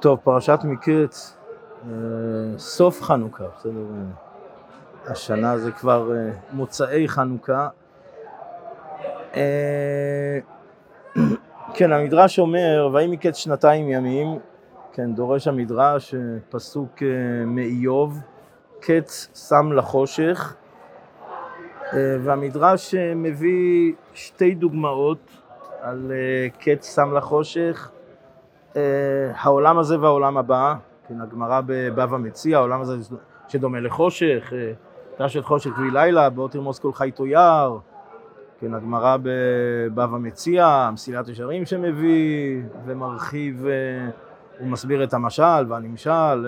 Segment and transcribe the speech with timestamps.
[0.00, 1.36] טוב, פרשת מקץ,
[1.84, 1.90] אה,
[2.58, 3.84] סוף חנוכה, בסדר?
[5.06, 7.68] השנה זה כבר אה, מוצאי חנוכה.
[9.34, 10.38] אה,
[11.74, 14.38] כן, המדרש אומר, ויהי מקץ שנתיים ימים,
[14.92, 16.14] כן, דורש המדרש,
[16.50, 17.02] פסוק
[17.46, 18.18] מאיוב,
[18.80, 20.54] קץ שם לחושך,
[21.94, 25.30] והמדרש מביא שתי דוגמאות
[25.80, 26.12] על
[26.58, 27.90] קץ שם לחושך.
[29.34, 30.74] העולם הזה והעולם הבא,
[31.08, 33.14] כן, הגמרא בבבא מציע, העולם הזה
[33.48, 34.52] שדומה לחושך,
[35.16, 37.78] תשת חושך ולילה, בוא תרמוס כל חי תויר,
[38.60, 43.66] כן, הגמרא בבבא מציע, מסילת ישרים שמביא ומרחיב
[44.60, 46.46] ומסביר את המשל והנמשל,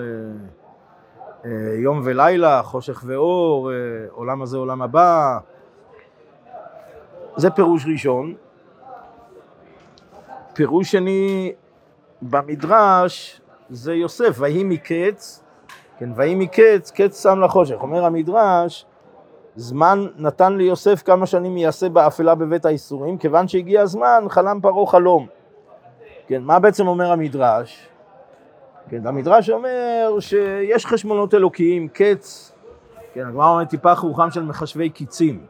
[1.77, 3.71] יום ולילה, חושך ואור,
[4.11, 5.37] עולם הזה עולם הבא,
[7.35, 8.33] זה פירוש ראשון.
[10.53, 11.53] פירוש שני,
[12.29, 15.43] במדרש זה יוסף, ויהי מקץ,
[15.97, 17.75] כן, ויהי מקץ, קץ שם לחושך.
[17.81, 18.85] אומר המדרש,
[19.55, 25.27] זמן נתן ליוסף כמה שנים יעשה באפלה בבית האיסורים, כיוון שהגיע הזמן, חלם פרעה חלום.
[26.27, 27.87] כן, מה בעצם אומר המדרש?
[28.89, 32.53] כן, המדרש אומר שיש חשבונות אלוקיים, קץ,
[33.13, 35.45] כן, הגמרא אומרת טיפח רוחם של מחשבי קיצים.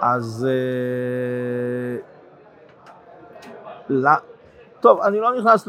[0.00, 0.48] אז
[3.90, 4.16] אה,
[4.84, 5.68] טוב, אני לא נכנס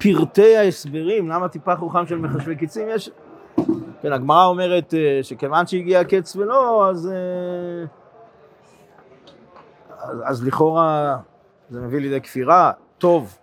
[0.00, 3.10] לפרטי ההסברים, למה טיפח רוחם של מחשבי קיצים, יש...
[4.02, 7.84] כן, הגמרא אומרת אה, שכיוון שהגיע הקץ ולא, אז, אה,
[9.98, 11.16] אז, אז לכאורה
[11.70, 13.38] זה מביא לידי כפירה, טוב.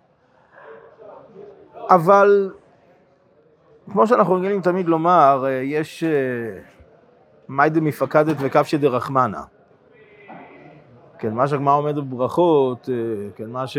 [1.89, 2.51] אבל
[3.91, 6.03] כמו שאנחנו רגילים תמיד לומר, אה, יש
[7.49, 9.58] מיידה מפקדת וקפשא דרחמנא.
[11.19, 13.77] כן, מה שהגמרא עומד בברכות, אה, כן, מה ש...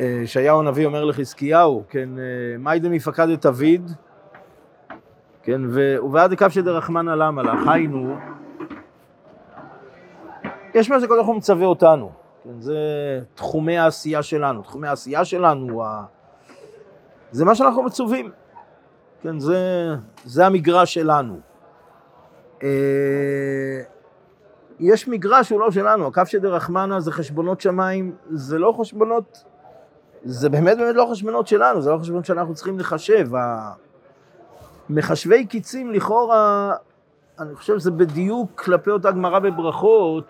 [0.00, 3.90] אה, ישעיהו הנביא אומר לחזקיהו, כן, אה, מאי דמפקד את אביד,
[5.42, 8.16] כן, ובעד דקף שדרחמנא למה לך, היינו,
[10.74, 12.12] יש מה שקודם כל מצווה אותנו,
[12.44, 12.78] כן, זה
[13.34, 15.82] תחומי העשייה שלנו, תחומי העשייה שלנו,
[17.30, 18.30] זה מה שאנחנו מצווים,
[19.22, 19.88] כן, זה,
[20.24, 21.40] זה המגרש שלנו.
[24.80, 29.44] יש מגרש שהוא לא שלנו, הקו של דרחמנה זה חשבונות שמיים, זה לא חשבונות,
[30.24, 33.28] זה באמת באמת לא חשבונות שלנו, זה לא חשבונות שאנחנו צריכים לחשב.
[34.90, 36.74] מחשבי קיצים לכאורה,
[37.38, 40.24] אני חושב שזה בדיוק כלפי אותה גמרא בברכות,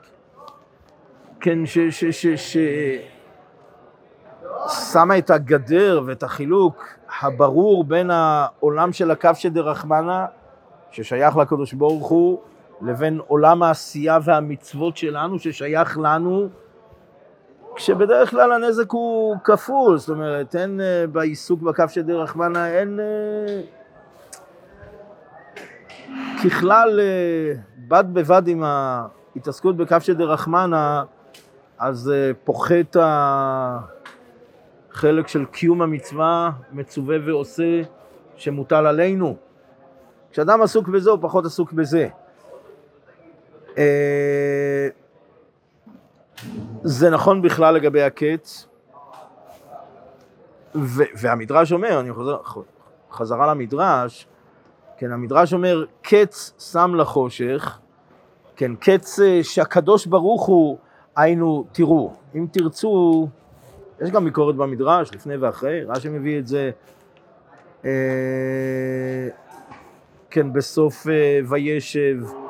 [1.40, 1.78] כן, ש...
[1.78, 2.56] ש, ש, ש
[4.68, 6.84] שמה את הגדר ואת החילוק
[7.20, 10.26] הברור בין העולם של הקו של דרחמנה,
[10.90, 12.40] ששייך לקדוש ברוך הוא,
[12.82, 16.48] לבין עולם העשייה והמצוות שלנו ששייך לנו,
[17.78, 23.00] כשבדרך כלל הנזק הוא כפול, זאת אומרת, אין אה, בעיסוק בכף של דרך מנה, אין...
[23.00, 23.60] אה,
[26.44, 27.52] ככלל, אה,
[27.88, 31.04] בד בבד עם ההתעסקות בכף של דרך מנה,
[31.78, 32.12] אז
[32.44, 32.96] פוחת
[34.90, 37.82] החלק של קיום המצווה, מצווה ועושה,
[38.36, 39.36] שמוטל עלינו.
[40.30, 42.08] כשאדם עסוק בזה, הוא פחות עסוק בזה.
[43.78, 44.88] אה,
[46.82, 48.66] זה נכון בכלל לגבי הקץ,
[51.14, 52.36] והמדרש אומר, אני חוזר
[53.12, 54.26] חזרה למדרש,
[54.98, 57.78] כן, המדרש אומר, קץ שם לחושך,
[58.56, 60.78] כן, קץ אה, שהקדוש ברוך הוא,
[61.16, 63.28] היינו, תראו, אם תרצו,
[64.00, 66.70] יש גם ביקורת במדרש, לפני ואחרי, רש"י מביא את זה,
[67.84, 67.90] אה,
[70.30, 71.06] כן, בסוף
[71.48, 72.47] וישב, אה,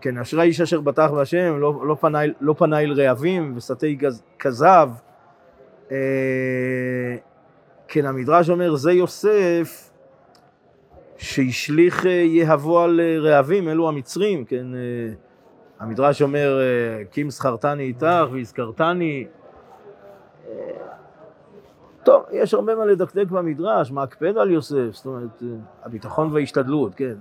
[0.00, 3.98] כן, אשרי האיש אשר בטח בהשם, לא, לא, פנה, לא פנה רעבים וסטי
[4.38, 4.90] כזב.
[5.90, 5.96] אה,
[7.88, 9.90] כן, המדרש אומר, זה יוסף
[11.16, 14.66] שהשליך אה, יהבו על רעבים, אלו המצרים, כן,
[15.80, 16.60] המדרש אומר,
[17.10, 19.26] כי אם זכרתני איתך והזכרתני.
[22.02, 25.42] טוב, יש הרבה מה לדקדק במדרש, מה הקפד על יוסף, זאת אומרת,
[25.82, 27.14] הביטחון וההשתדלות, כן.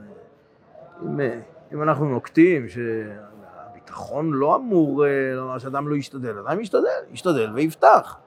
[1.74, 8.18] אם אנחנו נוקטים שהביטחון לא אמור אה, לומר שאדם לא ישתדל, אדם ישתדל, ישתדל ויפתח.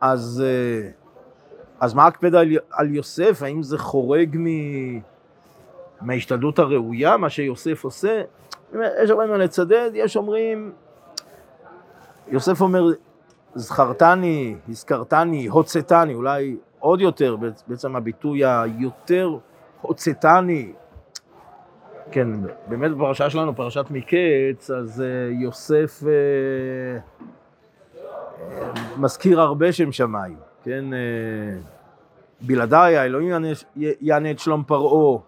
[0.00, 0.90] אז, אה,
[1.80, 3.42] אז מה הקפדה על, על יוסף?
[3.42, 4.46] האם זה חורג מ...
[6.00, 8.22] מההשתדלות הראויה, מה שיוסף עושה?
[8.74, 10.72] יש הרבה מה לצדד, יש אומרים,
[12.28, 12.92] יוסף אומר,
[13.54, 19.38] זכרתני, הזכרתני, הוצאתני, אולי עוד יותר, בעצם הביטוי היותר
[19.80, 20.72] הוצאתני,
[22.10, 22.28] כן,
[22.68, 26.06] באמת בפרשה שלנו, פרשת מקץ, אז uh, יוסף uh,
[27.94, 27.98] uh,
[28.96, 30.84] מזכיר הרבה שם שמיים, כן?
[32.40, 33.44] בלעדיי האלוהים
[34.00, 35.18] יענה, את שלום פרעה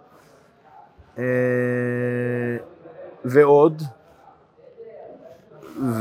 [3.24, 3.82] ועוד.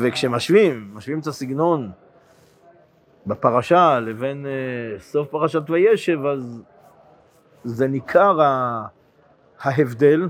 [0.02, 1.92] וכשמשווים, משווים את הסגנון
[3.28, 4.46] בפרשה לבין
[5.00, 6.62] סוף פרשת וישב, אז
[7.64, 8.40] זה ניכר
[9.62, 10.28] ההבדל.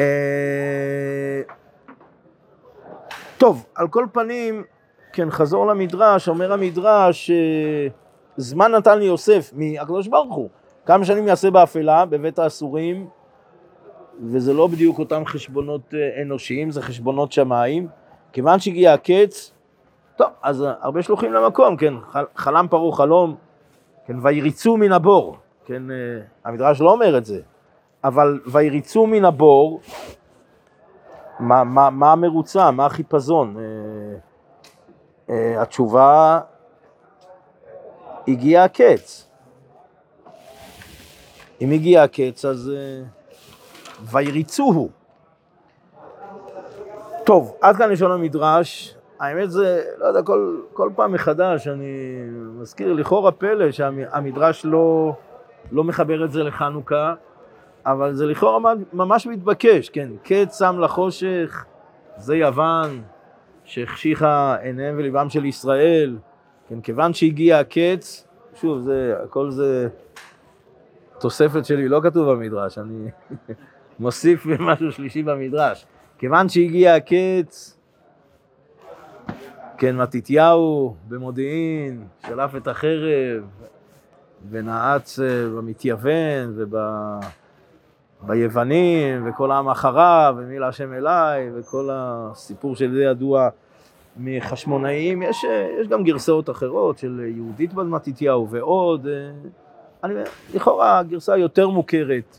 [0.00, 1.52] Uh,
[3.38, 4.64] טוב, על כל פנים,
[5.12, 7.92] כן, חזור למדרש, אומר המדרש, uh,
[8.36, 10.48] זמן נתן לי יוסף מהקדוש ברוך הוא,
[10.86, 13.08] כמה שנים יעשה באפלה, בבית האסורים,
[14.22, 17.88] וזה לא בדיוק אותם חשבונות אנושיים, זה חשבונות שמיים.
[18.32, 19.52] כיוון שהגיע הקץ,
[20.16, 21.94] טוב, אז הרבה שלוחים למקום, כן,
[22.36, 23.34] חלם פרעה חלום,
[24.06, 25.82] כן, ויריצו מן הבור, כן,
[26.44, 27.40] המדרש לא אומר את זה,
[28.04, 29.80] אבל ויריצו מן הבור,
[31.40, 33.56] מה, מה, מה המרוצה, מה החיפזון?
[33.56, 33.62] אה,
[35.34, 36.40] אה, התשובה,
[38.28, 39.28] הגיע הקץ.
[41.60, 43.02] אם הגיע הקץ, אז אה,
[44.12, 44.88] ויריצוהו.
[47.24, 48.96] טוב, עד כאן לשון המדרש.
[49.20, 55.12] האמת זה, לא יודע, כל, כל פעם מחדש אני מזכיר לכאורה פלא שהמדרש לא,
[55.72, 57.14] לא מחבר את זה לחנוכה,
[57.86, 61.64] אבל זה לכאורה ממש מתבקש, כן, קץ שם לחושך,
[62.16, 63.02] זה יוון
[63.64, 66.18] שהחשיכה עיניהם וליבם של ישראל,
[66.68, 69.88] כן, כיוון שהגיע הקץ, שוב, זה, הכל זה
[71.20, 73.08] תוספת שלי, לא כתוב במדרש, אני
[74.00, 75.86] מוסיף משהו שלישי במדרש.
[76.18, 77.78] כיוון שהגיע הקץ,
[79.78, 83.44] כן, מתתיהו במודיעין, שלף את החרב
[84.50, 86.54] ונעץ אה, במתייוון
[88.24, 93.48] וביוונים וכל העם אחריו ומי להשם אליי וכל הסיפור של זה ידוע
[94.16, 95.44] מחשמונאים, יש,
[95.80, 99.30] יש גם גרסאות אחרות של יהודית בן מתתיהו ועוד, אה,
[100.04, 100.14] אני,
[100.54, 102.38] לכאורה הגרסה היותר מוכרת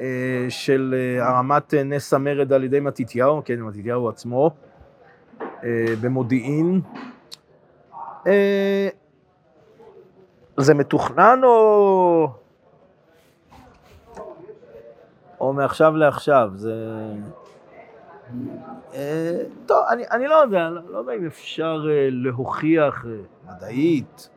[0.00, 0.06] אה,
[0.48, 4.50] של אה, הרמת נס המרד על ידי מתתיהו, כן, מתתיהו עצמו,
[6.00, 6.80] במודיעין.
[10.56, 12.39] זה מתוכנן או...
[15.40, 16.50] או מעכשיו לעכשיו?
[16.54, 16.74] זה...
[18.94, 24.28] אה, טוב, אני, אני לא יודע, לא, לא יודע אם אפשר אה, להוכיח אה, מדעית,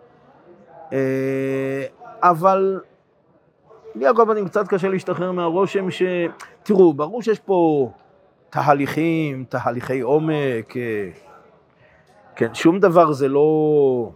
[2.21, 2.81] אבל
[3.95, 6.03] לי על כל קצת קשה להשתחרר מהרושם ש...
[6.63, 7.91] תראו, ברור שיש פה
[8.49, 10.73] תהליכים, תהליכי עומק,
[12.35, 14.11] כן, שום דבר זה לא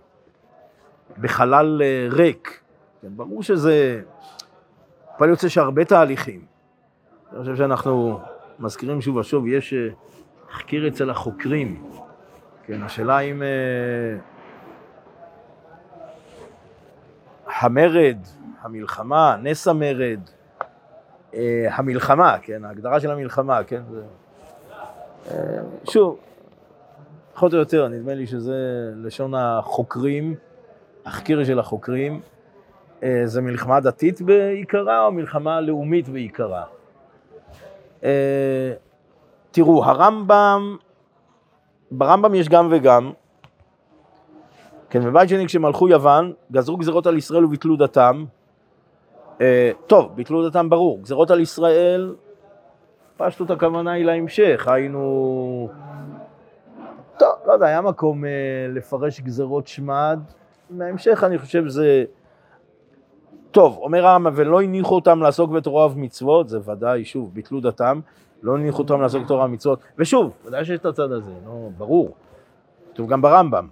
[1.18, 1.81] בחלל
[2.12, 2.62] ריק,
[3.01, 4.01] כן, ברור שזה,
[5.18, 6.56] פועל יוצא שהרבה תהליכים.
[7.32, 8.20] אני חושב שאנחנו
[8.60, 9.74] מזכירים שוב ושוב, יש
[10.50, 11.84] תחקיר אה, אצל החוקרים.
[12.64, 14.22] כן, השאלה אם uh,
[17.62, 18.18] המרד,
[18.62, 20.20] המלחמה, נס המרד,
[21.32, 21.36] uh,
[21.72, 24.02] המלחמה, כן, ההגדרה של המלחמה, כן, זה...
[25.26, 25.32] Uh,
[25.92, 26.20] שוב,
[27.34, 30.36] פחות או יותר, נדמה לי שזה לשון החוקרים,
[31.06, 32.22] החקיר של החוקרים.
[33.00, 36.77] Uh, זה מלחמה דתית בעיקרה או מלחמה לאומית בעיקרה?
[38.04, 38.74] אה,
[39.52, 40.78] תראו, הרמב"ם,
[41.92, 43.12] ברמב"ם יש גם וגם.
[44.90, 48.26] כן, בבית שני כשמלכו יוון, גזרו גזרות על ישראל וביטלו דתם.
[49.42, 52.16] אה, טוב, ביטלו דתם ברור, גזרות על ישראל,
[53.18, 55.69] פשטות הכוונה היא להמשך, היינו...
[57.19, 58.30] טוב, לא יודע, היה מקום אה,
[58.69, 60.19] לפרש גזרות שמד.
[60.69, 62.04] מההמשך אני חושב זה...
[63.57, 67.99] טוב, אומר הרמב"ם, ולא הניחו אותם לעסוק בתורה ובמצוות, זה ודאי, שוב, ביטלו דתם,
[68.44, 72.16] לא הניחו אותם לעסוק בתורה ובמצוות, ושוב, ודאי שיש את הצד הזה, לא, ברור,
[72.94, 73.68] כתוב גם ברמב"ם,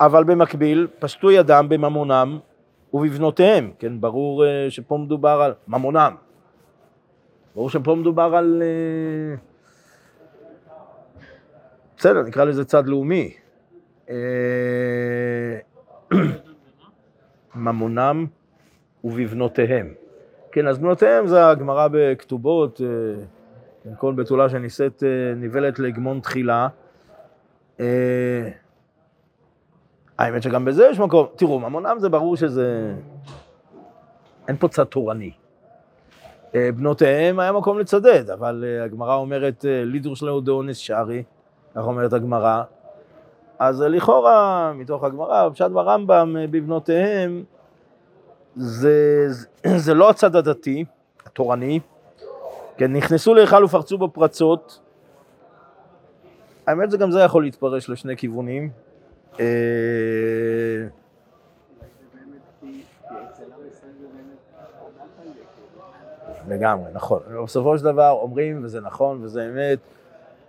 [0.00, 2.38] אבל במקביל, פשטו ידם בממונם
[2.92, 6.14] ובבנותיהם, כן, ברור uh, שפה מדובר על ממונם,
[7.54, 8.62] ברור שפה מדובר על...
[8.62, 9.40] Uh,
[11.96, 13.34] בסדר, נקרא לזה צד לאומי.
[14.06, 14.10] Uh,
[17.54, 18.26] ממונם
[19.04, 19.94] ובבנותיהם.
[20.52, 26.68] כן, אז בנותיהם זה הגמרא בכתובות, אה, כל בתולה שנישאת אה, נבלת להגמון תחילה.
[27.80, 28.48] אה,
[30.18, 32.94] האמת שגם בזה יש מקום, תראו, ממונם זה ברור שזה,
[34.48, 35.32] אין פה צד תורני.
[36.54, 41.22] בנותיהם היה מקום לצדד, אבל הגמרא אומרת, לידור שלנו דאונס שרי,
[41.74, 42.62] כך אומרת הגמרא.
[43.58, 47.44] אז לכאורה, מתוך הגמרא, פשט ברמב"ם, בבנותיהם,
[48.56, 49.28] זה,
[49.76, 50.84] זה לא הצד הדתי,
[51.26, 51.80] התורני,
[52.76, 54.80] כן, נכנסו להיכל ופרצו בו פרצות.
[56.66, 58.70] האמת זה גם זה יכול להתפרש לשני כיוונים.
[59.40, 59.44] אה,
[66.48, 67.20] לגמרי, נכון.
[67.44, 69.78] בסופו של דבר אומרים, וזה נכון, וזה אמת,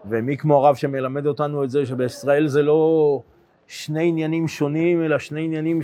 [0.09, 3.21] ומי כמו הרב שמלמד אותנו את זה, שבישראל זה לא
[3.67, 5.79] שני עניינים שונים, אלא שני עניינים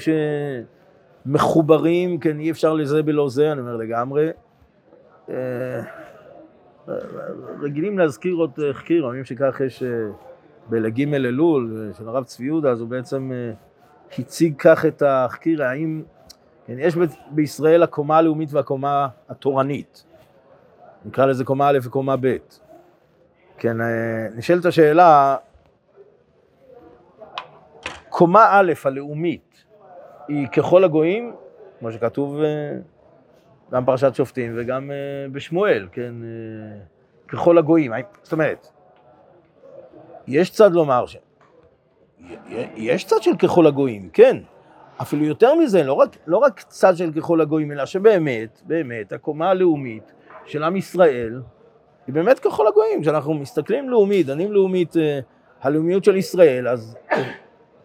[1.25, 4.29] שמחוברים, כן, אי אפשר לזה בלא זה, אני אומר לגמרי.
[5.29, 5.81] אה,
[7.61, 9.89] רגילים להזכיר עוד חקיר, אומרים שכך יש אה,
[10.69, 13.53] בל"ג אלול של הרב צבי יהודה, אז הוא בעצם אה,
[14.19, 16.03] הציג כך את החקיר, האם,
[16.67, 16.95] כן, יש
[17.31, 20.05] בישראל הקומה הלאומית והקומה התורנית,
[21.05, 22.37] נקרא לזה קומה א' וקומה ב'.
[23.57, 23.87] כן, אה,
[24.35, 25.35] נשאלת השאלה,
[28.09, 29.63] קומה א' הלאומית
[30.27, 31.33] היא ככל הגויים,
[31.79, 32.39] כמו שכתוב
[33.71, 34.91] גם פרשת שופטים וגם
[35.31, 36.13] בשמואל, כן,
[37.27, 37.91] ככל הגויים.
[38.23, 38.67] זאת אומרת,
[40.27, 41.17] יש צד לומר ש...
[42.75, 44.37] יש צד של ככל הגויים, כן.
[45.01, 49.49] אפילו יותר מזה, לא רק, לא רק צד של ככל הגויים, אלא שבאמת, באמת, הקומה
[49.49, 50.13] הלאומית
[50.45, 51.41] של עם ישראל
[52.07, 53.01] היא באמת ככל הגויים.
[53.01, 55.19] כשאנחנו מסתכלים לאומית, דנים לאומית, אה,
[55.61, 56.97] הלאומיות של ישראל, אז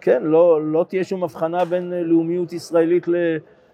[0.06, 3.06] כן, לא, לא תהיה שום הבחנה בין לאומיות ישראלית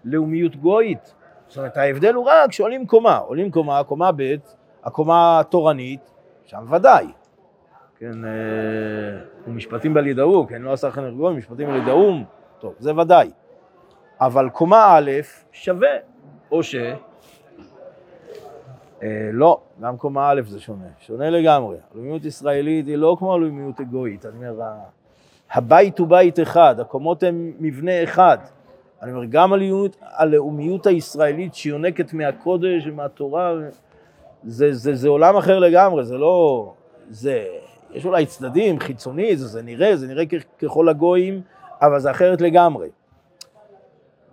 [0.05, 1.13] ללאומיות גויית.
[1.47, 4.35] זאת אומרת, ההבדל הוא רק שעולים קומה, עולים קומה, קומה ב',
[4.83, 6.11] הקומה התורנית,
[6.45, 7.07] שם ודאי.
[7.97, 8.31] כן, אה,
[9.47, 12.13] ומשפטים בל ידעו, כן, לא עשה לכם ארגון, משפטים בל ידעו,
[12.59, 13.31] טוב, זה ודאי.
[14.21, 15.11] אבל קומה א'
[15.51, 15.95] שווה,
[16.51, 16.75] או ש...
[19.03, 21.77] אה, לא, גם קומה א' זה שונה, שונה לגמרי.
[21.91, 24.63] הלאומיות ישראלית היא לא כמו הלאומיות אגואית, אני אומר,
[25.53, 28.37] הבית הוא בית אחד, הקומות הן מבנה אחד.
[29.01, 33.53] אני אומר, גם הלאומיות, הלאומיות הישראלית שיונקת מהקודש ומהתורה,
[34.43, 36.73] זה, זה, זה עולם אחר לגמרי, זה לא...
[37.09, 37.45] זה
[37.91, 40.23] יש אולי צדדים, חיצוני, זה, זה נראה, זה נראה
[40.59, 41.41] ככל הגויים,
[41.81, 42.89] אבל זה אחרת לגמרי.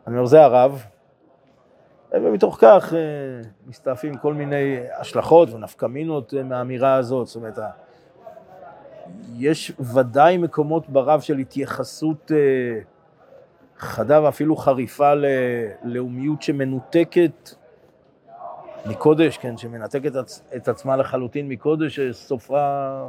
[0.07, 0.85] אני אומר, זה הרב,
[2.13, 2.99] ומתוך כך אה,
[3.67, 7.27] מסתעפים כל מיני השלכות ונפקמינות אה, מהאמירה הזאת.
[7.27, 7.59] זאת אומרת,
[9.37, 12.81] יש ודאי מקומות ברב של התייחסות אה,
[13.79, 17.51] חדה ואפילו חריפה ללאומיות שמנותקת
[18.87, 20.13] מקודש, כן, שמנתקת
[20.57, 23.09] את עצמה לחלוטין מקודש, סופה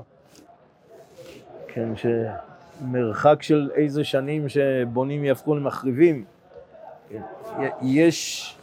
[1.68, 6.26] כן, שמרחק של איזה שנים שבונים יהפכו למחריבים.
[7.10, 7.22] כן,
[7.82, 8.56] יש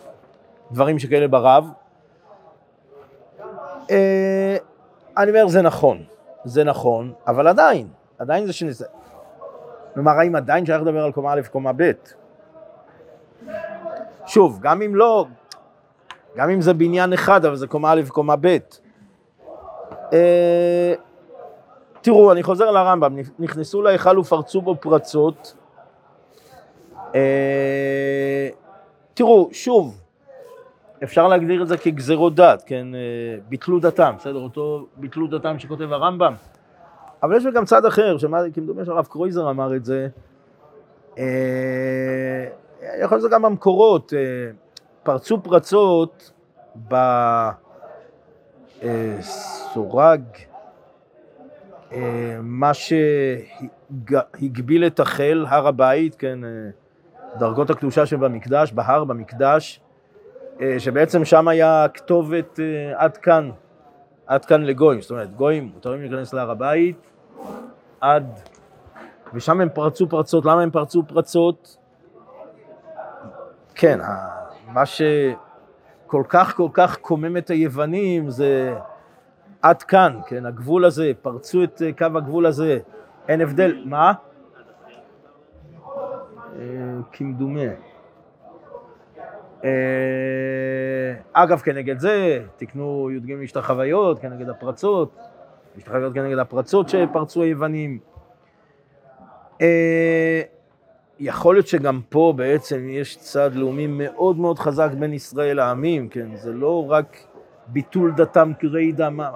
[0.73, 1.71] דברים שכאלה ברב.
[3.91, 4.57] אה,
[5.17, 6.05] אני אומר, זה נכון,
[6.45, 8.87] זה נכון, אבל עדיין, עדיין זה שנזה.
[9.95, 11.93] כלומר, האם עדיין שייך לדבר על קומה א' וקומה ב'?
[14.27, 15.27] שוב, גם אם לא,
[16.37, 18.57] גם אם זה בניין אחד, אבל זה קומה א' וקומה ב'.
[20.13, 20.95] אה,
[22.01, 25.55] תראו, אני חוזר לרמב"ם, נכנסו להיכל ופרצו בו פרצות.
[27.15, 28.49] אה,
[29.15, 30.01] תראו, שוב,
[31.03, 33.01] אפשר להגדיר את זה כגזירות דת, כן, אה,
[33.49, 34.39] ביטלו דתם, בסדר?
[34.39, 36.35] אותו ביטלו דתם שכותב הרמב"ם.
[37.23, 40.09] אבל יש גם צד אחר, שמה, כמדומה שהרב קרויזר אמר את זה,
[41.19, 41.25] אה,
[43.03, 44.13] יכול להיות שזה גם במקורות,
[45.03, 46.33] פרצו פרצות
[49.21, 50.23] בסורג,
[51.93, 52.71] אה, מה
[53.95, 56.51] שהגביל את החל, הר הבית, כן, אה,
[57.39, 59.88] דרגות הקדושה שבמקדש, בהר, במקדש, אה,
[60.79, 62.61] שבעצם שם היה כתובת
[62.95, 63.51] עד כאן,
[64.27, 67.11] עד כאן לגויים, זאת אומרת, גויים מותרים להיכנס להר הבית,
[68.01, 68.41] עד,
[69.35, 71.77] ושם הם פרצו פרצות, למה הם פרצו פרצות?
[73.75, 73.99] כן,
[74.67, 78.75] מה שכל כך כל כך קומם את היוונים זה
[79.63, 82.79] עד כאן, כן, הגבול הזה, פרצו את אה, קו הגבול הזה,
[83.29, 84.13] אין הבדל, מה?
[86.57, 86.63] אה,
[87.13, 87.71] כמדומה.
[89.65, 89.71] אה,
[91.33, 95.19] אגב, כנגד זה, תקנו י"ג משתחוויות, כנגד הפרצות,
[95.77, 97.99] משתחוויות כנגד הפרצות שפרצו היוונים.
[101.21, 106.37] יכול להיות שגם פה בעצם יש צד לאומי מאוד מאוד חזק בין ישראל לעמים, כן?
[106.37, 107.17] זה לא רק
[107.67, 109.31] ביטול דתם כרעידה, מה,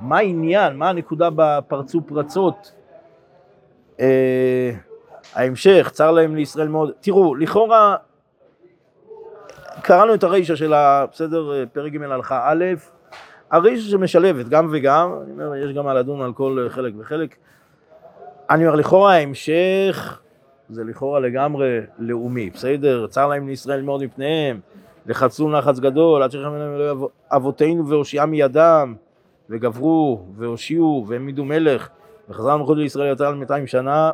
[0.00, 2.72] מה העניין, מה הנקודה בפרצו פרצות?
[4.00, 4.70] אה,
[5.34, 6.92] ההמשך, צר להם לישראל מאוד.
[7.00, 7.96] תראו, לכאורה,
[9.82, 10.72] קראנו את הרישה של
[11.12, 12.64] בסדר, פרק ג' הלכה א',
[13.50, 17.36] הרישה שמשלבת גם וגם, אני אומר, יש גם מה לדון על כל חלק וחלק.
[18.50, 20.20] אני אומר, לכאורה ההמשך
[20.68, 23.06] זה לכאורה לגמרי לאומי, בסדר?
[23.06, 24.60] צר להם לישראל מאוד מפניהם,
[25.06, 28.94] לחצו נחץ גדול, עד שכם אליהם אלוהי אבותינו והושיעם מידם,
[29.50, 31.88] וגברו, והושיעו, והעמידו מלך,
[32.28, 34.10] וחזר המלכות לישראל יותר על 200 שנה.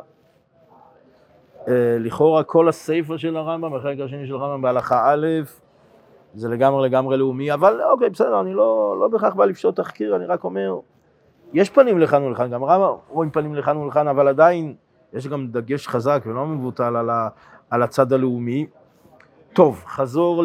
[1.67, 5.27] אה, לכאורה כל הסיפא של הרמב"ם, החלק השני של הרמב"ם בהלכה א',
[6.33, 10.25] זה לגמרי לגמרי לאומי, אבל אוקיי, בסדר, אני לא, לא בהכרח בא לפשוט תחקיר, אני
[10.25, 10.75] רק אומר,
[11.53, 14.75] יש פנים לכאן ולכאן, גם הרמב"ם רואים פנים לכאן ולכאן, אבל עדיין
[15.13, 17.27] יש גם דגש חזק ולא מבוטל על, ה,
[17.69, 18.67] על הצד הלאומי.
[19.53, 20.43] טוב, חזור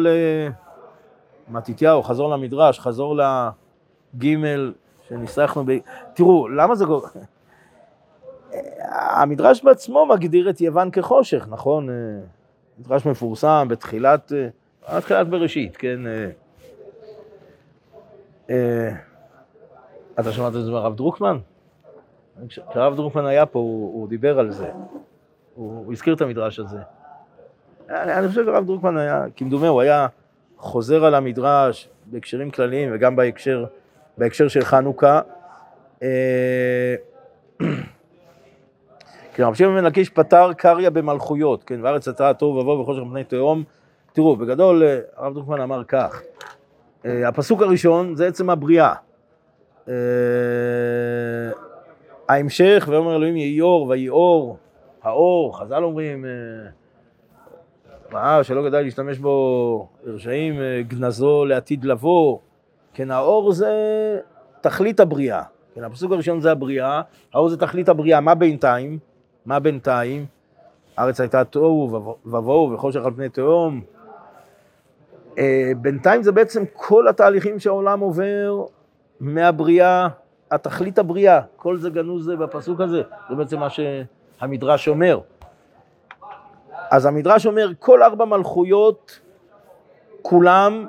[1.49, 3.19] למתתיהו, חזור למדרש, חזור
[4.13, 4.73] לגימל
[5.07, 5.77] שניסחנו ב...
[6.13, 7.09] תראו, למה זה קורה?
[8.91, 11.89] המדרש בעצמו מגדיר את יוון כחושך, נכון?
[12.79, 14.31] מדרש מפורסם בתחילת,
[14.99, 15.99] תחילת בראשית, כן?
[20.19, 21.37] אתה שמעת את זה מהרב דרוקמן?
[22.47, 24.71] כשהרב דרוקמן היה פה, הוא, הוא דיבר על זה.
[25.55, 26.77] הוא, הוא הזכיר את המדרש הזה.
[27.89, 30.07] אני, אני חושב שהרב דרוקמן היה, כמדומה, הוא היה
[30.57, 33.65] חוזר על המדרש בהקשרים כלליים וגם בהקשר,
[34.17, 35.21] בהקשר של חנוכה.
[39.29, 43.01] אה, כן, רב שמעון בן לקיש פתר קריא במלכויות, כן, וארץ יצאה תוהו ובוהו וחושך
[43.11, 43.63] פני תהום.
[44.13, 46.21] תראו, בגדול אה, הרב דרוקמן אמר כך,
[47.05, 48.93] אה, הפסוק הראשון זה עצם הבריאה.
[52.29, 54.57] ההמשך, ואומר אלוהים יהי אור ויהי אור,
[55.03, 56.25] האור, חז"ל אומרים,
[58.11, 60.55] ראה שלא כדאי להשתמש בו רשעים,
[60.87, 62.37] גנזו לעתיד לבוא,
[62.93, 63.71] כן, האור זה
[64.61, 65.43] תכלית הבריאה,
[65.75, 67.01] כן, הפסוק הראשון זה הבריאה,
[67.33, 68.99] האור זה תכלית הבריאה, מה בינתיים?
[69.49, 70.25] מה בינתיים?
[70.97, 73.81] הארץ הייתה תוהו ובוהו וחושך על פני תהום.
[75.37, 78.63] אה, בינתיים זה בעצם כל התהליכים שהעולם עובר
[79.19, 80.07] מהבריאה,
[80.51, 85.19] התכלית הבריאה, כל זה גנוז בפסוק הזה, זה בעצם מה שהמדרש אומר.
[86.91, 89.19] אז המדרש אומר, כל ארבע מלכויות,
[90.21, 90.87] כולם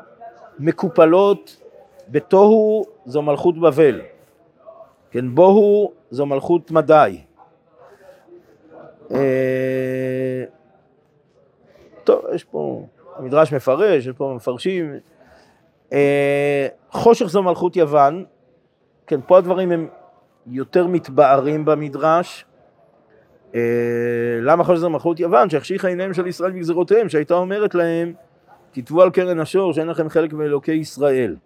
[0.58, 1.56] מקופלות
[2.08, 4.00] בתוהו זו מלכות בבל,
[5.10, 7.20] כן, בוהו זו מלכות מדי.
[9.14, 10.44] אה,
[12.04, 14.94] טוב, יש פה, המדרש מפרש, יש פה מפרשים.
[15.92, 18.24] אה, חושך זו מלכות יוון,
[19.06, 19.88] כן, פה הדברים הם
[20.46, 22.44] יותר מתבארים במדרש.
[23.54, 23.60] אה,
[24.42, 25.50] למה חושך זו מלכות יוון?
[25.50, 28.12] שהחשיכה עיניהם של ישראל בגזרותיהם, שהייתה אומרת להם,
[28.74, 31.36] כתבו על קרן השור שאין לכם חלק מאלוקי ישראל.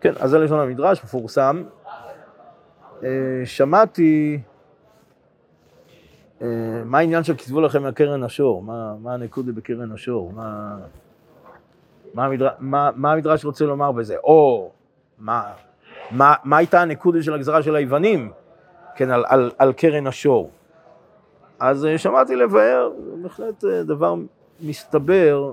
[0.00, 1.62] כן, אז זה לשון המדרש, מפורסם.
[3.44, 4.38] שמעתי
[6.84, 8.62] מה העניין של כתבו לכם מהקרן השור?
[8.62, 10.32] מה, מה הנקודה בקרן השור?
[10.32, 10.76] מה,
[12.14, 14.16] מה, המדרש, מה, מה המדרש רוצה לומר בזה?
[14.24, 14.70] או
[15.18, 15.52] מה,
[16.10, 18.30] מה, מה הייתה הנקודה של הגזרה של היוונים,
[18.96, 20.50] כן, על, על, על קרן השור?
[21.58, 22.90] אז אה, שמעתי לבאר,
[23.22, 24.14] בהחלט אה, דבר
[24.60, 25.52] מסתבר,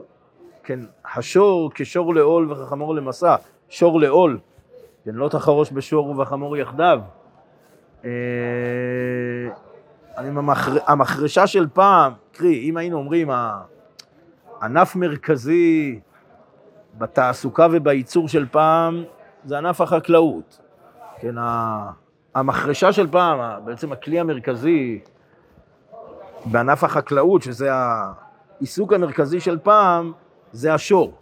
[0.64, 0.80] כן,
[1.16, 3.36] השור כשור לעול וכחמור למסע,
[3.70, 4.40] שור לעול,
[5.06, 7.00] כן, לא תחרוש בשור ובחמור יחדיו.
[10.18, 10.78] אני המחר...
[10.88, 13.30] המחרשה של פעם, קרי, אם היינו אומרים,
[14.62, 16.00] ענף מרכזי
[16.98, 19.04] בתעסוקה ובייצור של פעם,
[19.46, 20.60] זה ענף החקלאות.
[21.20, 21.36] כן,
[22.36, 25.00] המחרשה של פעם, בעצם הכלי המרכזי
[26.46, 30.12] בענף החקלאות, שזה העיסוק המרכזי של פעם,
[30.52, 31.14] זה השור.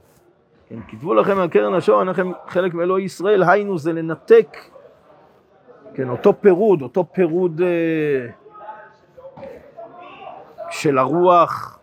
[0.70, 4.58] כן, כתבו לכם על קרן השור, אין לכם חלק מאלוהי ישראל, היינו זה לנתק,
[5.94, 7.62] כן, אותו פירוד, אותו פירוד...
[7.62, 8.43] אה,
[10.74, 11.80] של הרוח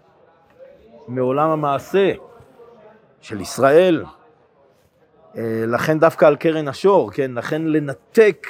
[1.08, 2.12] מעולם המעשה
[3.20, 4.04] של ישראל.
[5.36, 7.30] אה, לכן דווקא על קרן השור, כן?
[7.34, 8.46] לכן לנתק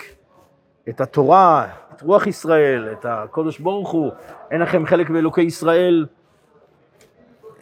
[0.88, 4.10] את התורה, את רוח ישראל, את הקודש ברוך הוא,
[4.50, 6.06] אין לכם חלק באלוקי ישראל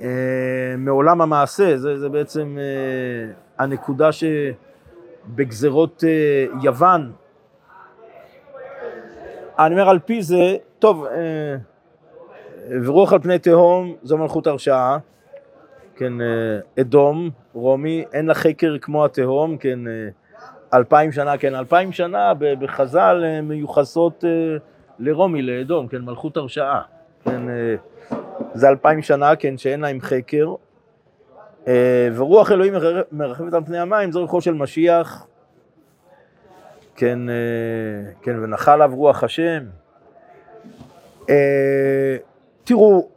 [0.01, 0.07] אה,
[0.79, 6.05] מעולם המעשה, זה, זה בעצם אה, הנקודה שבגזרות
[6.62, 7.12] יוון.
[9.59, 11.07] אני אומר על פי זה, טוב,
[12.70, 14.98] ורוח על פני תהום זו מלכות הרשעה,
[15.96, 16.26] כן, אה,
[16.81, 20.09] אדום, רומי, אין לה חקר כמו התהום, כן, אה,
[20.74, 24.24] אלפיים שנה, כן, אלפיים שנה בחז"ל אה, מיוחסות
[24.98, 26.83] לרומי, לאדום, כן, מלכות הרשעה,
[27.24, 27.40] כן,
[28.54, 30.54] זה אלפיים שנה, כן, שאין להם חקר,
[32.14, 32.74] ורוח אלוהים
[33.12, 35.26] מרחבת על פני המים, זו רוחו של משיח,
[36.96, 37.18] כן,
[38.22, 39.64] כן, ונחל עליו רוח השם.
[42.68, 43.09] תראו,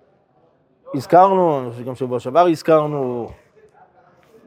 [0.95, 3.29] הזכרנו, שגם שבוע שעבר הזכרנו,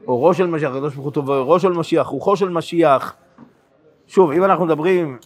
[0.07, 3.15] אורו של משיח, הקדוש ברוך הוא טוב, אורו של משיח, רוחו של משיח.
[4.07, 5.17] שוב, אם אנחנו מדברים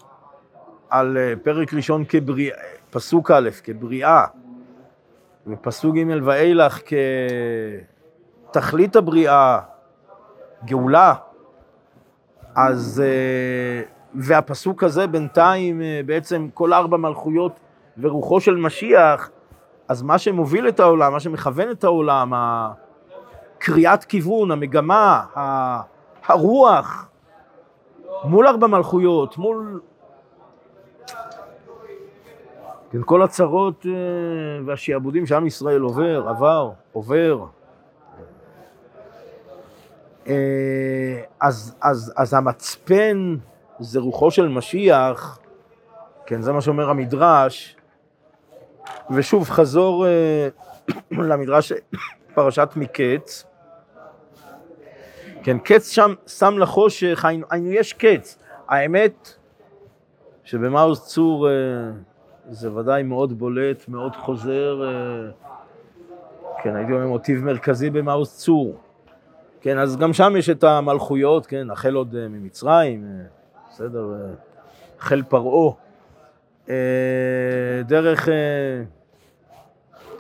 [0.90, 2.58] על אה, פרק ראשון כבריאה,
[2.92, 4.26] פסוק א', כבריאה,
[5.48, 6.80] ופסוק ג' ואילך
[8.52, 9.60] כתכלית הבריאה,
[10.66, 11.14] גאולה,
[12.56, 13.82] אז, אה,
[14.16, 17.60] והפסוק הזה בינתיים, אה, בעצם כל ארבע מלכויות
[17.98, 19.30] ורוחו של משיח,
[19.90, 25.26] אז מה שמוביל את העולם, מה שמכוון את העולם, הקריאת כיוון, המגמה,
[26.26, 27.10] הרוח,
[28.24, 29.82] מול ארבע מלכויות, מול...
[32.92, 33.92] כן, כל הצרות אה,
[34.66, 37.46] והשיעבודים שעם ישראל עובר, עבר, עובר.
[40.28, 43.36] אה, אז, אז, אז המצפן
[43.80, 45.40] זה רוחו של משיח,
[46.26, 47.76] כן, זה מה שאומר המדרש,
[49.12, 50.48] ושוב, חזור אה,
[51.12, 51.74] למדרש
[52.34, 53.46] פרשת מקץ.
[55.44, 58.38] כן, קץ שם שם לחושך, היינו, יש קץ.
[58.68, 59.34] האמת
[60.44, 61.54] שבמאוס צור אה,
[62.50, 65.32] זה ודאי מאוד בולט, מאוד חוזר, אה,
[66.64, 68.78] כן, הייתי אומר מוטיב מרכזי במאוס צור.
[69.62, 73.06] כן, אז גם שם יש את המלכויות, כן, החל עוד ממצרים,
[73.70, 74.16] בסדר,
[75.00, 75.74] החל פרעה.
[77.86, 78.30] דרך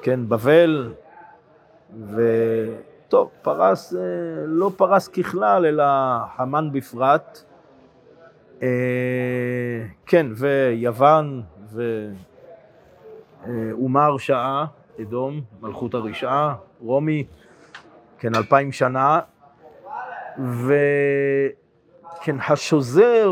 [0.01, 0.93] כן, בבל,
[2.09, 3.99] וטוב, פרס, אה,
[4.45, 5.83] לא פרס ככלל, אלא
[6.35, 7.43] המן בפרט.
[8.61, 8.67] אה,
[10.05, 11.41] כן, ויוון,
[13.43, 14.65] ואומה הרשעה,
[15.01, 17.25] אדום, מלכות הרשעה, רומי,
[18.19, 19.19] כן, אלפיים שנה,
[20.37, 23.31] וכן, השוזר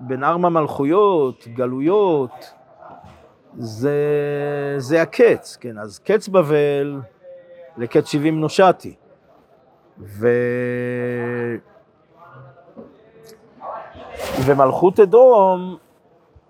[0.00, 2.54] בין ארבע מלכויות, גלויות,
[3.58, 3.94] זה,
[4.78, 7.00] זה הקץ, כן, אז קץ בבל
[7.76, 8.94] לקץ 70 נושעתי.
[9.98, 10.28] ו...
[14.44, 15.76] ומלכות אדום,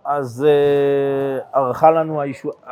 [0.05, 2.53] אז uh, ערכה לנו הישוע...
[2.53, 2.69] uh,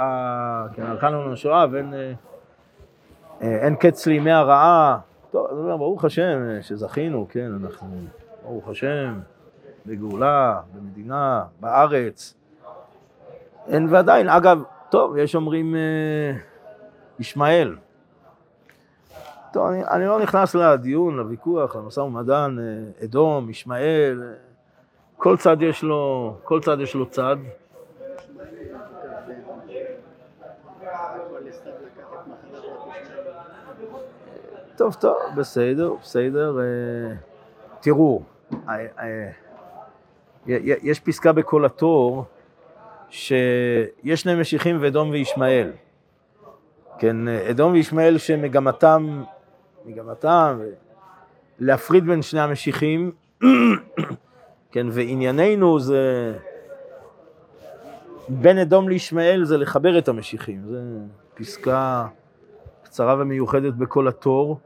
[0.73, 4.99] כן, ערכה לנו השואה ואין uh, אין קץ לימי הרעה.
[5.31, 5.47] טוב,
[5.79, 7.87] ברוך השם שזכינו, כן, אנחנו,
[8.43, 9.21] ברוך השם,
[9.89, 12.35] בגאולה, במדינה, בארץ.
[13.69, 16.39] אין ועדיין, אגב, טוב, יש אומרים אה,
[17.19, 17.77] ישמעאל.
[19.53, 24.33] טוב, אני, אני לא נכנס לדיון, לוויכוח, למשא ומתן, אה, אדום, ישמעאל, אה,
[25.17, 27.37] כל צד יש לו, כל צד יש לו צד.
[34.77, 36.57] טוב, טוב, בסדר, בסדר.
[37.81, 38.23] תראו,
[40.83, 42.25] יש פסקה בכל התור,
[43.11, 45.71] שיש שני משיחים ואדום וישמעאל.
[46.99, 49.23] כן, אדום וישמעאל שמגמתם,
[49.87, 50.61] מגמתם,
[51.59, 53.13] להפריד בין שני המשיחים,
[54.73, 56.35] כן, וענייננו זה,
[58.29, 60.77] בין אדום לישמעאל זה לחבר את המשיחים, זו
[61.35, 62.07] פסקה
[62.83, 64.59] קצרה ומיוחדת בכל התור.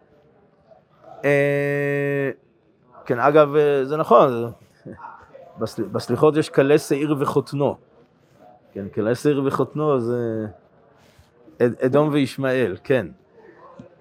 [1.24, 2.30] אה,
[3.06, 4.52] כן, אגב, זה נכון,
[5.58, 7.76] בסליחות יש כלה שעיר וחותנו.
[8.72, 10.46] כן, כלעשר וחותנו זה
[11.58, 13.06] אדום וישמעאל, כן.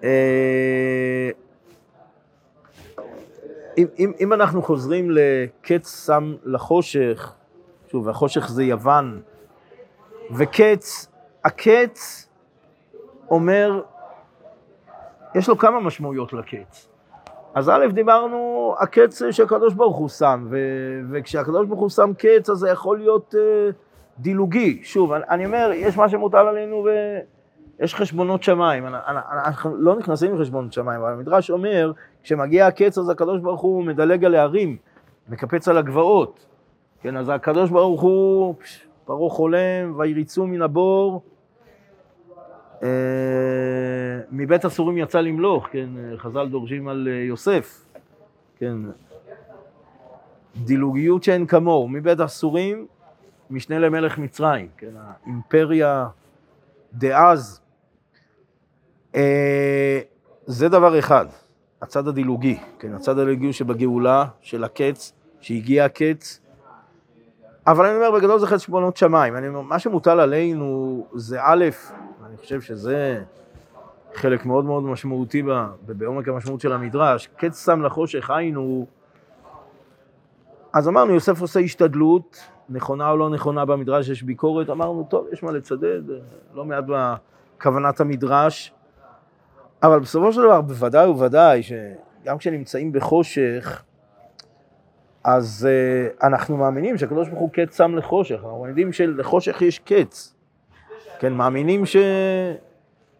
[0.04, 1.30] אה,
[3.78, 7.34] אם, אם, אם אנחנו חוזרים לקץ שם לחושך,
[7.88, 9.22] שוב, החושך זה יוון,
[10.38, 11.08] וקץ,
[11.46, 12.30] הקץ
[13.30, 13.82] אומר,
[15.36, 16.91] יש לו כמה משמעויות לקץ.
[17.54, 22.58] אז א', דיברנו, הקץ שהקדוש ברוך הוא שם, ו- וכשהקדוש ברוך הוא שם קץ, אז
[22.58, 23.36] זה יכול להיות...
[23.38, 23.74] Uh,
[24.22, 24.80] דילוגי.
[24.84, 26.86] שוב, אני, אני אומר, יש מה שמוטל עלינו
[27.80, 28.86] ויש חשבונות שמיים.
[28.88, 31.92] אנחנו לא נכנסים לחשבונות שמיים, אבל המדרש אומר,
[32.24, 34.78] כשמגיע הקץ אז הקדוש ברוך הוא מדלג על הערים,
[35.30, 36.46] מקפץ על הגבעות.
[37.02, 38.56] כן, אז הקדוש ברוך הוא,
[39.06, 41.22] פרעה חולם, ויריצו מן הבור.
[42.84, 42.88] אה,
[44.32, 47.86] מבית אסורים יצא למלוך, כן, חז"ל דורשים על אה, יוסף,
[48.58, 48.78] כן,
[50.56, 52.88] דילוגיות שאין כמוהו, מבית אסורים
[53.50, 56.08] משנה למלך מצרים, כן, האימפריה
[56.94, 57.62] דאז.
[59.16, 60.00] אה,
[60.46, 61.26] זה דבר אחד,
[61.82, 66.40] הצד הדילוגי, כן, הצד הדילוגי שבגאולה, של הקץ, שהגיע הקץ.
[67.68, 69.38] אבל אני אומר, בגדול זה חשבונות שמיים.
[69.38, 71.66] אני אומר, מה שמוטל עלינו זה א',
[72.32, 73.24] אני חושב שזה
[74.14, 75.44] חלק מאוד מאוד משמעותי
[75.86, 78.86] בעומק המשמעות של המדרש, קץ שם לחושך היינו,
[80.74, 82.38] אז אמרנו, יוסף עושה השתדלות,
[82.70, 86.02] נכונה או לא נכונה במדרש, יש ביקורת, אמרנו, טוב, יש מה לצדד,
[86.54, 88.74] לא מעט בכוונת המדרש,
[89.84, 93.84] אבל בסופו של דבר, בוודאי ובוודאי, שגם כשנמצאים בחושך,
[95.24, 100.36] אז uh, אנחנו מאמינים שהקדוש ברוך הוא קץ שם לחושך, אנחנו יודעים שלחושך יש קץ,
[101.22, 101.96] כן, מאמינים ש...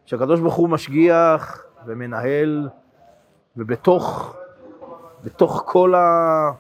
[0.06, 2.70] שהקדוש ברוך הוא משגיח ומנהל,
[3.58, 4.36] ובתוך
[5.24, 6.52] בתוך כל ה...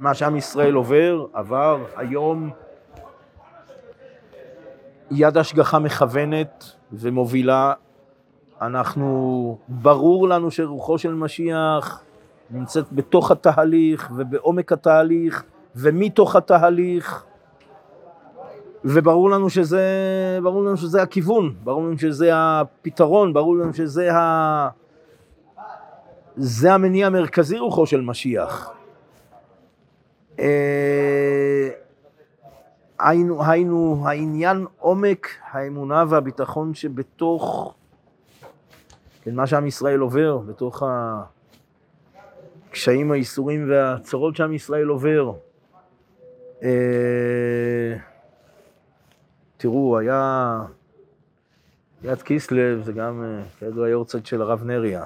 [0.00, 2.50] מה שעם ישראל עובר, עבר, היום,
[5.10, 7.72] יד השגחה מכוונת ומובילה.
[8.60, 12.02] אנחנו, ברור לנו שרוחו של משיח
[12.50, 15.44] נמצאת בתוך התהליך ובעומק התהליך
[15.76, 17.24] ומתוך התהליך,
[18.84, 19.82] וברור לנו שזה,
[20.42, 24.68] ברור לנו שזה הכיוון, ברור לנו שזה הפתרון, ברור לנו שזה ה...
[26.36, 28.70] זה המניע המרכזי רוחו של משיח.
[30.38, 31.68] אה,
[32.98, 37.74] היינו, היינו, העניין עומק האמונה והביטחון שבתוך,
[39.22, 40.82] כן, מה שעם ישראל עובר, בתוך
[42.70, 45.32] הקשיים, האיסורים והצרות שעם ישראל עובר.
[49.58, 50.60] תראו, היה
[52.02, 55.04] יד קיסלב, זה גם אה, כידוע היורצייט של הרב נריה.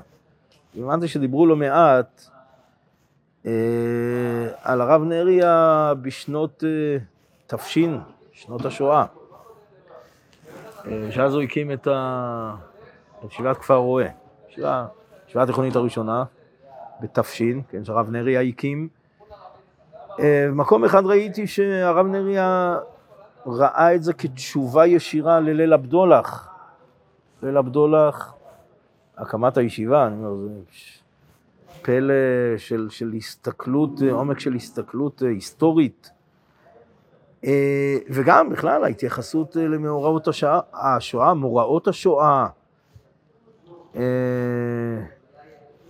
[0.78, 2.28] הבנתי שדיברו לא מעט
[3.46, 3.52] אה,
[4.62, 6.98] על הרב נריה בשנות אה,
[7.46, 7.98] תפשין,
[8.32, 9.04] שנות השואה.
[10.86, 11.88] אה, שאז הוא הקים את,
[13.28, 14.06] ישיבת כפר רועה,
[14.48, 14.86] ישיבה,
[15.34, 16.24] התיכונית הראשונה,
[17.00, 18.88] בתפשין, כן, שהרב נריה הקים.
[20.18, 22.78] במקום אחד ראיתי שהרב נריה
[23.46, 26.48] ראה את זה כתשובה ישירה לליל הבדולח.
[27.42, 28.34] ליל הבדולח,
[29.18, 30.48] הקמת הישיבה, אני אומר, זה
[31.82, 32.14] פלא
[32.56, 36.10] של, של הסתכלות, עומק של הסתכלות היסטורית.
[37.44, 42.46] אה, וגם בכלל ההתייחסות למאורעות השואה, השואה, מוראות השואה.
[43.96, 44.02] אה,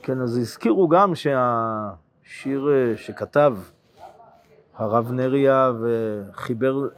[0.02, 3.56] כן, אז הזכירו גם שהשיר אה, שכתב
[4.76, 5.72] הרב נריה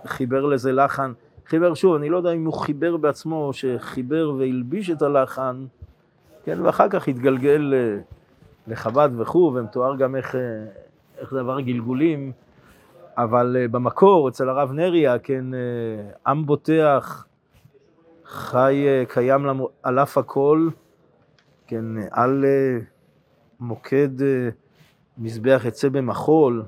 [0.05, 1.13] וחיבר לזה לחן,
[1.47, 5.65] חיבר שוב, אני לא יודע אם הוא חיבר בעצמו שחיבר והלביש את הלחן,
[6.45, 7.75] כן, ואחר כך התגלגל
[8.67, 10.35] לחב"ד וכו', ומתואר גם איך,
[11.19, 12.33] איך זה עבר גלגולים.
[13.17, 15.45] אבל uh, במקור, אצל הרב נריה, כן,
[16.27, 17.27] עם בוטח,
[18.25, 19.61] חי, קיים למ...
[19.83, 20.69] על אף הכל,
[21.67, 22.45] כן, על
[23.61, 24.09] מוקד
[25.19, 26.63] מזבח יצא במחול.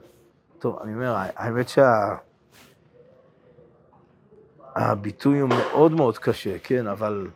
[0.59, 1.67] טוב, אני אומר, האמת
[4.77, 5.41] שהביטוי שה...
[5.43, 7.27] הוא מאוד מאוד קשה, כן, אבל,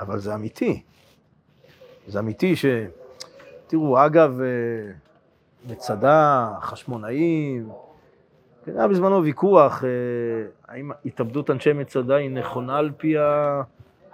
[0.00, 0.82] אבל זה אמיתי.
[2.06, 2.66] זה אמיתי ש...
[3.66, 4.40] תראו, אגב,
[5.68, 7.68] מצדה, חשמונאים,
[8.64, 9.88] כן, היה בזמנו ויכוח, אה,
[10.68, 13.14] האם התאבדות אנשי מצדה היא נכונה על פי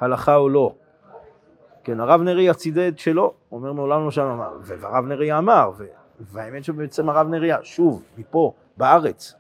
[0.01, 0.75] ההלכה או לא.
[1.85, 5.71] כן, הרב נריה צידד שלא, הוא אומר מעולם לא שם אמר, והרב נריה אמר,
[6.21, 9.35] והאמת שבעצם הרב נריה, שוב, מפה, בארץ,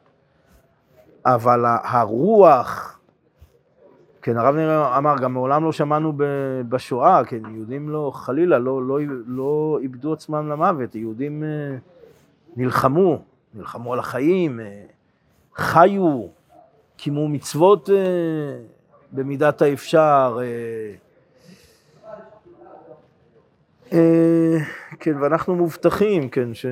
[1.26, 2.98] אבל הרוח,
[4.22, 6.12] כן, הרב נריה אמר, גם מעולם לא שמענו
[6.68, 11.76] בשואה, כן, יהודים לא, חלילה, לא, לא, לא איבדו עצמם למוות, יהודים אה,
[12.56, 13.22] נלחמו,
[13.54, 14.82] נלחמו על החיים, אה,
[15.54, 16.26] חיו,
[16.96, 17.94] קיימו מצוות אה,
[19.12, 20.38] במידת האפשר.
[23.92, 24.58] אה,
[25.00, 26.66] כן, ואנחנו מובטחים, כן, ש...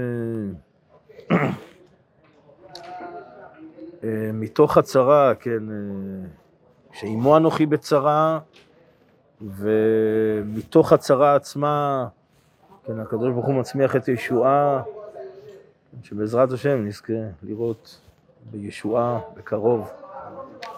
[4.05, 6.29] אה, מתוך הצרה, כן, אה,
[6.93, 8.39] שעימו אנוכי בצרה,
[9.41, 12.07] ומתוך הצרה עצמה,
[12.85, 14.83] כן, הקדוש ברוך הוא מצמיח את ישועה,
[16.03, 18.01] שבעזרת השם נזכה לראות
[18.51, 19.91] בישועה בקרוב.